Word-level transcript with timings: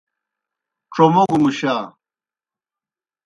ڇوموگوْ 0.93 1.37
مُشا۔ 1.43 1.75